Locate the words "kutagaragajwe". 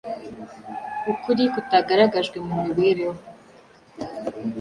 1.53-2.37